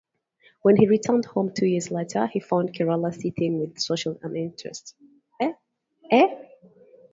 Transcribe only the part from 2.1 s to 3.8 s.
he found Kerala seething with